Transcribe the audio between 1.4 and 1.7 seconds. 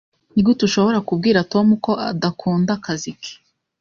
Tom